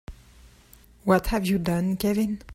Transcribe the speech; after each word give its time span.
What 1.03 1.27
have 1.27 1.45
you 1.45 1.59
done 1.59 1.95
Kevin? 1.95 2.41